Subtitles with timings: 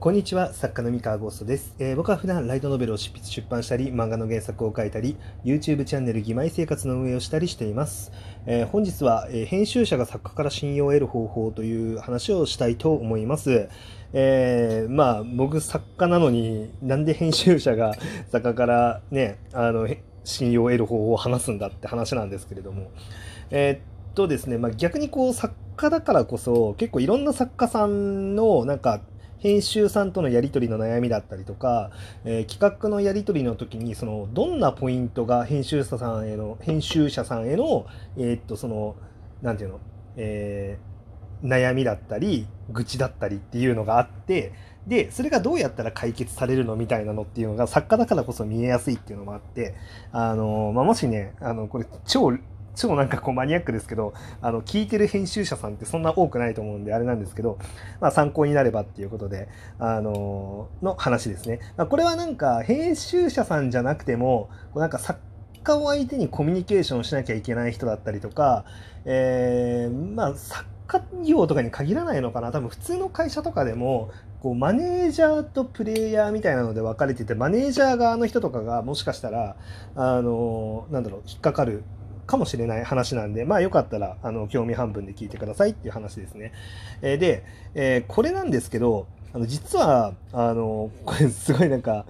[0.00, 8.12] こんにちは、作家の三河ゴーストです、えー、僕は普段ライトノベルを執筆出版したり、漫画の原作を書いたり、YouTube チャンネル義妹生活の運営をしたりしています。
[8.46, 13.68] えー、本日は、えー、編集者が作家から信用を得る方法という話をしたいと思います。
[14.12, 17.94] えー、まあ、僕作家なのになんで編集者が
[18.30, 19.88] 作家からね、あの、
[20.22, 22.92] 信用を得る方法を話すんだって話なんですけれども、
[23.50, 23.76] えー、
[24.10, 29.00] っとですね、まあ、逆にこう作家だからこそ結構いろんな作家さんのなんか
[29.38, 31.90] 編集さんとのやり取りの悩みだったりとか、
[32.24, 38.96] えー、企画のやり取りの時にそのどんなポイントが編集者さんへの編集者さんへのえー、っとその
[39.42, 39.80] なんていうの、
[40.16, 44.52] えー、悩みだったり愚痴だったりっていうのがあって
[44.86, 49.74] でそれがどうやったら解決されるのみたいなのっていうのが作家だからこそ見えやすいっていうのもあって
[50.12, 52.32] あの、まあ、もしねあのこれ超
[52.78, 57.58] 超なんかこうマニアックですけど、あの、聞いてる編集者さんってそんな多くないと思うんで、あれなんですけど、
[58.00, 61.60] まあ参考になればっていうことで、あのー、の話ですね。
[61.76, 65.18] まあ、これはなんか編集者さんじゃなくても、こうなんか作
[65.64, 68.64] 家を相手にコミュニケーションしなきゃいけない人だったりとか、
[69.04, 72.52] えー、まあ作家業とかに限らないのかな。
[72.52, 79.56] 多分普通の会社とかでも、こうマネージャーとプレイヤーみたいなので分かれてて、マネージャー側の人とかがもしかしたら、
[79.96, 81.82] あの、なんだろう、引っかかる
[82.28, 86.52] かもしれない話なんで、まあよかったら、あの、興味半分で聞いてくださいっていう話ですね。
[87.00, 87.42] えー、で、
[87.74, 92.04] えー、これなんですけど、あの、実は、あの、これすごいなんか、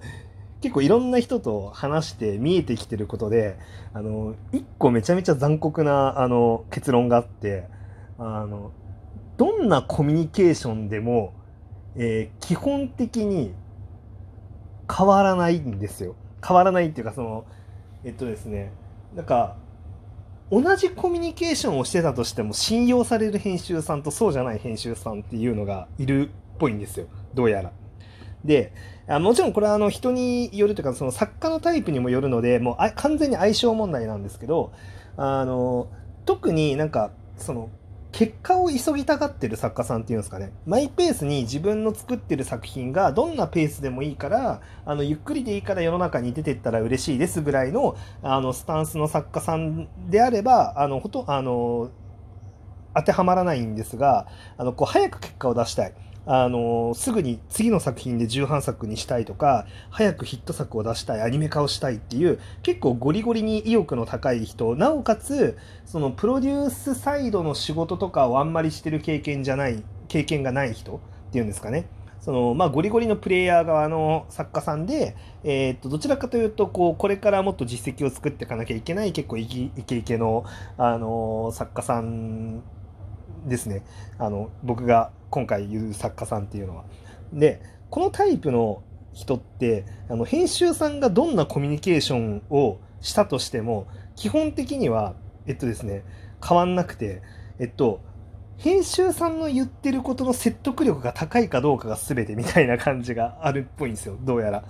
[0.61, 3.57] 結構いろんな人と話して見えてきてることで、
[3.93, 7.63] あの、一個めちゃめちゃ残酷な、あの、結論があって、
[8.17, 8.73] あの、
[9.37, 11.33] どんなコミュニケーションでも、
[11.95, 13.53] えー、基本的に
[14.93, 16.15] 変わらないんですよ。
[16.45, 17.45] 変わらないっていうか、その、
[18.03, 18.73] えっとですね、
[19.15, 19.55] なんか、
[20.51, 27.71] 同じコミュニケーションをしてたとしても信用される編集さんとそうじゃない編集さんっていうのがいるっぽいんですよどうやら。
[28.43, 28.73] で
[29.07, 34.71] あもちろんこれはあの人によるというかその作家のタイプにもよるのでもう完全に相性問題なんですけど
[35.17, 35.89] あの
[36.25, 37.69] 特になんかその
[38.11, 51.91] 結果を急ぎたがってる作家さんっていうんですかねマイペースに自分の作ってる作品がどんなペースでもいいからあのゆっくりでいいから世の中に出てったら嬉しいですぐらいのあのスタンスの作家さんであればあのほとあの
[52.95, 54.27] 当てはまらないんですが
[54.57, 55.93] あのこう早く結果を出したい。
[56.31, 71.87] あのすぐに次の作品で重版作にしたいとか早くヒット作を出したいアニメ化をしたいっていう結構ゴリゴリに意欲の高い人なおかつそのプロデュースサイドの仕事とかをあんまりしてる経験じゃない経験がない人っていうんですかね。
[72.19, 80.43] そのまあ、ゴリゴリのプレイヤー側の作家さんで、えー、っとどちらかというとこうこれからもっと実績を作っていかなきゃいけない結構イケイケの、
[80.77, 82.61] あの作家さん
[83.47, 83.83] ですね。
[84.19, 86.85] あの僕が今回言う作家さんっていうのは。
[87.33, 95.15] でこのタイプの人ってあの編集さんがどんなコミュニケーションをしたとしても基本的には
[95.47, 96.03] えっとですね
[96.45, 97.21] 変わんなくて
[97.59, 98.01] えっと
[98.57, 104.63] 編集さんの言ってることの説得力が高いかどうかが全てみたいな感じがあるっぽいんですよどうやら。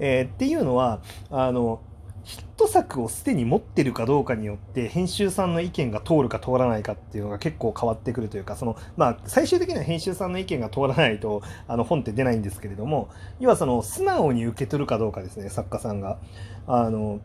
[0.00, 1.80] えー、っていうのはあの
[2.28, 13.08] ヒット作をすでに持ってるかどうかによって編集さんの意見が通るか通らないかっていうのが結構変わってくるというかその、まあ、最終的には編集さんの意見が通らないとあの本って出ないんですけれども
[13.40, 16.18] 要はその素直に受け取るかどうかですね作家さんが。
[16.66, 17.20] あの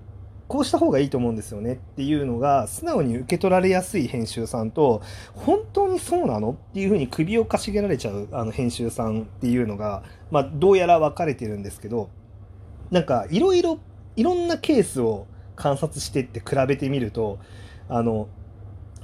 [0.48, 5.02] こうした方がいいと思うんですよねっていうのが素直に受け取られやすい編集さんと
[5.34, 12.10] 本当にそうなのっていうふうに首をかしげられちゃうあの編集さんっていうのが、まあ、どうやら分かれてるんですけど
[12.92, 13.80] なんかいろいろ
[14.16, 17.40] いろんなケースを観察してって比べてみると
[17.90, 18.28] あの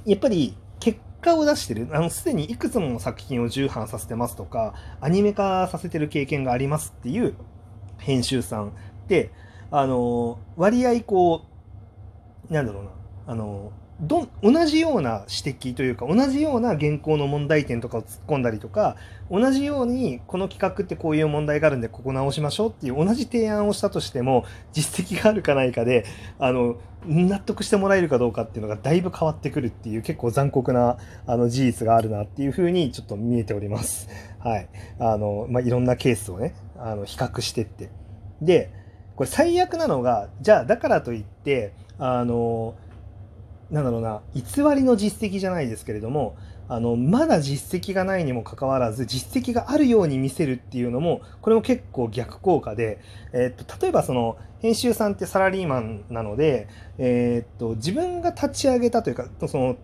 [0.04, 7.34] やっぱり結果を出してるあのすでにいくつもの作品を重版させてますとかアニメ化させてる経験がありますっていう
[7.98, 8.72] 編集さん
[9.08, 9.30] で
[9.70, 11.44] あの割合こ
[12.48, 12.90] うなんだろうな
[13.26, 18.96] あのど同じような指摘というか同じような原稿の問題点とかを突っ込んだりとか
[19.30, 26.06] 同じようにこの企画ってこういう問題があるんでここ直しましょうっていう同じ提案をしたとしても実績があるかないかで
[26.38, 26.76] あの
[27.06, 34.08] 納得してもらえるかどうかっていうのがだいぶ変わってくるっていう結構残酷なあの事実があるなっていうふうにちょっと見えております。
[34.38, 34.68] はい。
[34.98, 37.90] あの、まあ、いろんなケースをね、あの比較してって。
[38.42, 38.70] で、
[39.16, 42.74] これ最悪なのが、じゃあだからといって、あの、
[43.70, 44.42] なんだろうな偽
[44.74, 46.36] りの実績じゃないですけれども
[46.68, 53.00] あのまだ実績がないにもかかわらず実績があるように見せるっていうのもこれも結構逆効果で、
[53.32, 56.68] えー、っと例えばその編集さんってサラリーマンなので、
[56.98, 59.76] えー、っと自分が立ち上げたというかその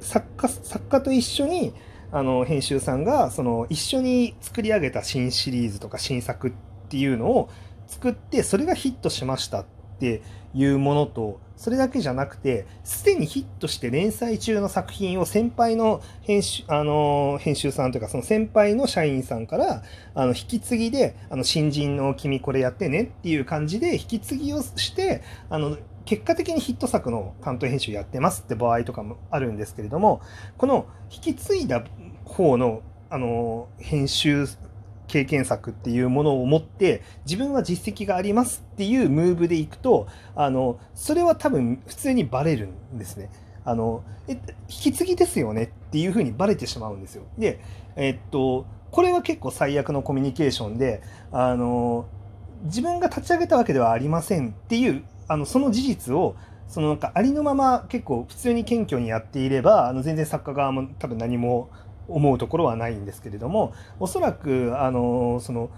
[0.00, 1.72] 作家作家と一緒に
[2.12, 6.52] あの編集さんがその一緒に作り上げた新シリーズとか新作っ
[6.88, 7.48] ていうのを
[7.86, 9.60] 作ってそれがヒットしました。
[9.60, 10.22] ってて
[10.54, 19.82] いうものとそれだけじゃなくてすでにヒットして連載中の作品を先輩の編集あの編集さんというかその先輩の社員さんから
[20.14, 25.76] あの引き継ぎであの新人の君これやってねっていう感じで引き継ぎをしてあの
[26.06, 30.22] 結果的にヒット作の担当編集やってますって場合とかもあるんですけれども
[30.56, 31.84] この引き継いだ
[32.24, 34.46] 方のあの編集
[35.10, 43.30] 経験作っていうものを持って自分は実績がありますっていうムーブでいくとあのそれは多分普通にバレるんですね。
[43.64, 47.24] あのえ引き継ぎですよねっていうふうにバレてしまうんですよ。
[47.36, 47.60] で、
[47.96, 51.02] えっと、これは結構最悪のコミュニケーションで
[51.32, 52.06] あの
[52.64, 56.36] 自分が立ち上げたわけではありませんっていうあのその事実を
[56.68, 61.68] そのなんかありのまま結構普通に謙虚にやっていればあの全然作家側も多分何も
[62.10, 65.70] 思うところはないんですけれどもおそらくあのその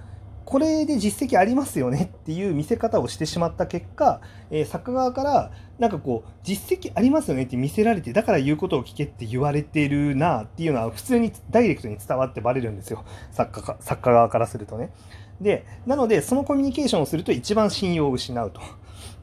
[0.44, 4.20] これで実績ありますよねっていう見せ方をしてしまった結果、
[4.50, 14.92] えー、作家側からなんかこう実績ありますよねって見せられてだから言うことを聞けって言われてるなっていうのは普通にダイレクトに伝わってバレるんですよ作家か作家側からするとね。
[15.40, 18.60] でなのでそのコミュニケーションをすると一番信用を失うと。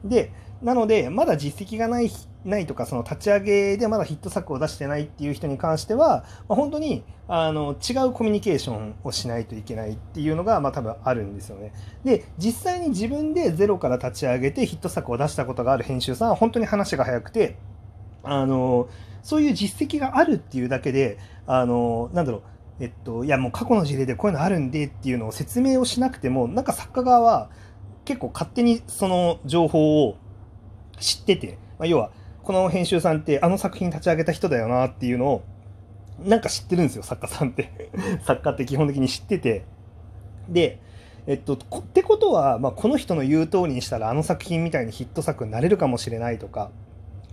[0.04, 2.10] でなので、まだ実績がない
[2.44, 11.72] ないとか、その立ち上げでまだヒット作を出してないっていう人に関しては、まあ、本当にあの違うコミュニケーションをしないといけないっていうのが、まあ、多分あるんですよね。
[12.04, 17.56] で、実際に自分でゼロから立ち上げてヒット作を出したことがある編集さんは本当に話が早くて、
[18.22, 18.88] あの
[19.22, 22.42] そういう実績があるっていうだけで、あのなんだろう、
[22.80, 27.50] えっと、いやもう過去の事例でこういうのあるんでっていうのを説明をしなくても、なんか作家側は
[28.06, 30.16] 結構勝手にその情報を
[31.00, 32.10] 知ってて、まあ、要は
[32.42, 35.44] この編集さんってあの作品立ち上げた人だよなっていうのを
[36.24, 37.90] なんか知ってるんですよ作家さんって。
[38.24, 39.64] 作家って基本的に知ってて。
[40.48, 40.80] で
[41.26, 46.70] えっと、ってことは、まあ、この人の言う通りにしたらあの作品みたいにヒット作になれるかもしれないとか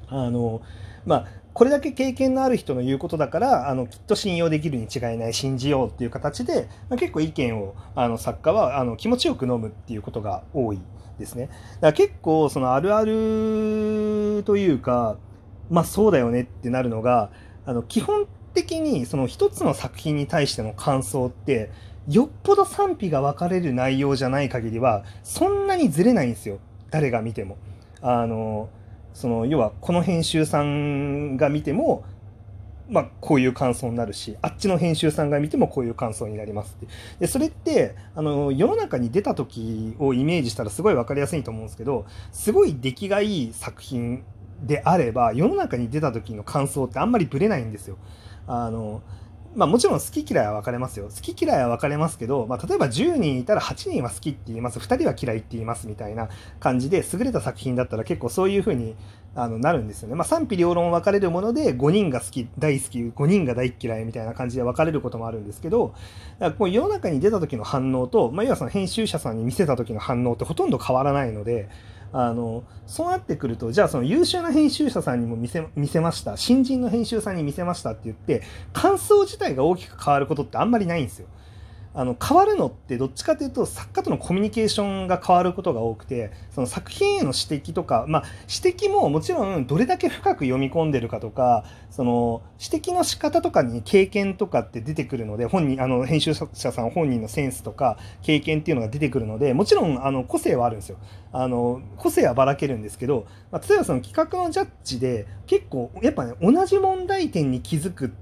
[0.10, 0.62] あの、
[1.06, 10.80] まあ、これだけ経験のある人の言うことだからあのきっと信用できるに違いない信じようっていう形で、まあ、結構意見をあの作家はあの気持ちよく飲むっていうことが多い
[11.18, 11.48] ですね。
[11.48, 15.18] だから結構そのあるあるというか、
[15.70, 17.32] まあそうだよねってなるのが、
[17.66, 21.72] あの基本的にその一つの作品に対しての感想って、
[22.08, 26.60] よっぽど賛否が分かれる内容じゃない限りは、そんなにずれないんですよ。
[26.90, 27.58] 誰が見ても。
[28.02, 28.70] あの、
[29.18, 32.06] その要はこの編集さんが見ても
[32.88, 36.88] まあ、こういう感想になるしあっちの編集さんが見てもこういう感想になりますって
[37.20, 44.24] でそれってあの世の中に出た時をイメージしたらすごい分かりやすいと思うんですけどすごい出来がいい作品
[44.64, 47.98] であれば世の中に出た時の感想ってあんまりぶれないんですよ。
[48.48, 49.02] あの
[49.58, 51.06] まあもちろん好き嫌いは分かれますよ。
[51.06, 58.96] 好き嫌いは分かれますけど、まあ、例えば10人いたら8人は好きって言います、2人は嫌いって言いますみたいな感じで、優れた作品だったら結構そういうふうに
[59.40, 60.16] あのなるんですよね。
[60.16, 65.94] まあ、賛否両論分かれるもので、5人が好き、大好き、5人が大嫌いみたいな感じで分かれることもあるんですけど、
[66.40, 71.70] だからこう世の中に出た時の反応と、まあ、要はその編集者さんに見せた時の反応ってほとんど変わらないので、
[72.14, 81.28] あのそうなってくるとじゃあその優秀な編集者さんにも見せ見せました新人の編集さんに見せましたって言って感想自体が大きく変わることってあんまりないんですよ。
[81.98, 101.00] あの変わるのってどっちかというと作家とのコミュニケーションが変わることが多くてその作品への指摘とか、まあ、指摘ももちろんどれだけ深く読み込んでるかとかその指摘の仕方とかに経験とかって出てくるので本人あの編集者さん本人のセンスとか経験っていうのが出てくるのでもちろんあの個性はあるんですよ
[101.32, 108.14] あの個性はばらけるんですけど、まあ、例えばその企画のジャッジで結構やっぱね同じ問題点に気づく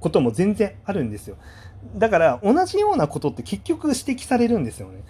[0.00, 1.36] ことも全然あるんですよ。
[1.96, 5.02] だから同じようなことって結局指摘されるんですよね。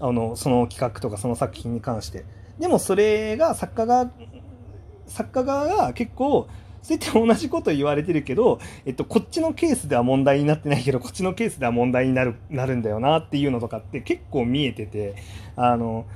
[0.00, 2.24] あのその企画とかその作品に関して。
[2.58, 4.10] でもそれが作家が
[5.06, 6.48] 作家側が結構
[6.82, 15.16] そうやって同じこと言われてるけど、えっと、こっちのケースでは問題になってないけどこっちのケースでは問題になるなるんだよなっていうのとかって結構見えてて
[15.56, 16.06] あの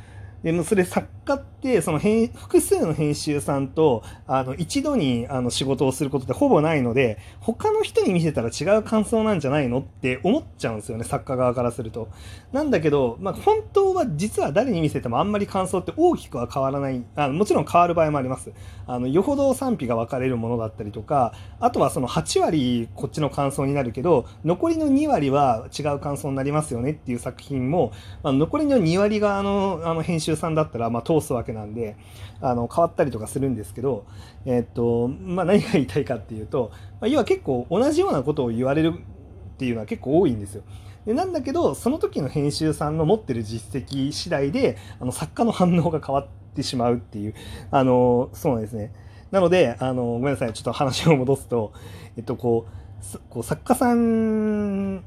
[0.45, 12.09] でもそれ作家ってその複数の編集さんとあの一度にあの仕事をすることってほぼないので他の人に見せたら違う感想なんじゃないのって思っちゃうんですよね作家側からすると。
[12.53, 18.53] なんだけど、まあ、本当は実は誰に見せてもあんまり感想って大きくは変わらないあのもちろん変わる場合もあります。
[18.87, 27.93] あのよほど賛否が分かれるものだったりとかあとはその8割こっちの感想になるけど残りの2割は違う感想になりますよねっていう作品も、
[28.25, 31.97] まあ、残りの2割側のあの編集さんだったら、まあ、通すわけなんで
[32.41, 34.07] あの変わったりとかするんですけど、
[34.45, 40.63] えっとまあ、何が言いたいかっていうと、まあ、要は結構同じようなことを言われるっていうのは結構多いんですよ。
[41.07, 47.35] でなんだけどその時の編集さんの持ってる実績次第であの作家の反応が変わってしまうっていう
[47.71, 48.93] あのそうなんですね。
[49.31, 51.73] なのであのごめんなさいちょっと話を戻すと、
[52.17, 55.03] えっと、こうこう作家さん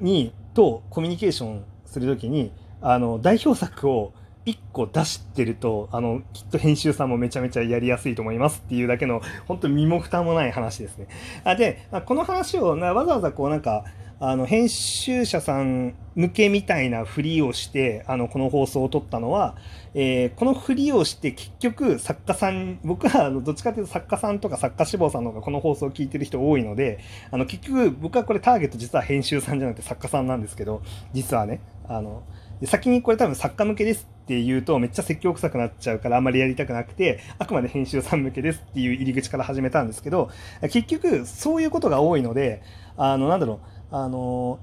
[0.00, 4.12] にとコミュニケーションする時にあの代表作を
[4.46, 11.08] 1個出してるとあのきっと編集さんもめちゃめちゃやりやすいと思いますっていうだけの本当身も蓋もない話ですね。
[11.44, 13.84] あでこの話をなわざわざこうなんか
[14.20, 19.56] あの編集者さん向けみたいなふりをしてあのこの放送を撮ったのは、
[19.92, 27.00] えー、このふりをして結局作家さん僕はあのどっちかというと作家さんとか作家志望さんの方がこの放送を聞いてる人多いので
[27.32, 30.82] あの結局僕はこれターゲット実は編集さんじゃなくて作家さんなんですけど
[31.12, 32.22] 実はねあの
[32.64, 40.30] で先にこれ多分作家向けですって言うとめっちゃ説教臭くなっちゃうからあんまりやりたくなくてあくまで編集さん向けですっていう入り口から始めたんですけど
[40.62, 42.62] 結局そういうことが多いので
[42.96, 43.60] あのなんだろ
[43.92, 44.60] うあの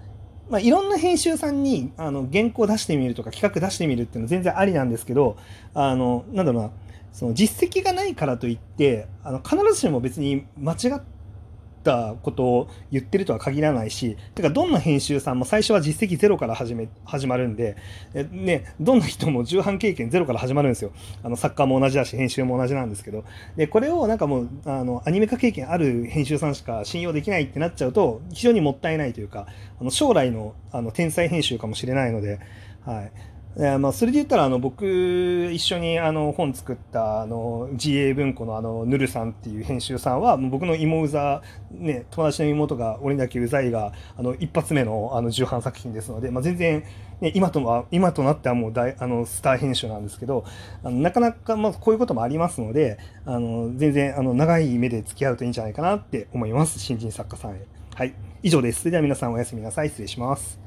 [0.49, 5.37] まあ、いろんな編集さんにあの原稿出してみるとか企画出してみるっていうのは全然ありなんですけど
[5.75, 6.71] あのなんだろうな
[7.13, 11.20] その実績がないからといってあの必ずしも別に間違って
[11.83, 17.75] たことを言ってるとは限らないし、てかどんな編集さんも最初は実績ゼロから始め、始まるんで、
[18.13, 20.91] えね、どんな人も重版経験ゼロから始まるんですよ。
[21.23, 23.23] あの、作家も同じだし、編集も同じなんですけど。
[23.55, 29.47] で、これをなんかもう、あの、アニメ化経験ある編集さんしか信用できないってなっちゃうと、非常にもったいないというか、
[29.79, 32.39] あの将来のあの天才編集かもしれないので、
[32.85, 33.11] はい。
[33.57, 41.41] えまあ、それで言ったらあの僕一緒にあの本作ったあの GA 文庫のあのヌルさんっていう編集さんはもう僕の妹うざ、
[41.71, 46.83] ね、友達の妹が俺だけうざいがあの一発目のあの重版作品ですので、まあ、全然、
[47.19, 50.45] ね、今とは今となってはもう大あのスター編集なんですけど
[50.81, 57.65] あのなかなかまあこういうこともありますのであの全然あの長い目で付き合うといいんじゃないかなって思います新人作家さんへ。
[57.95, 58.79] はい以上です。
[58.79, 59.89] それでは皆さんおやすみなさい。
[59.89, 60.59] 失礼します。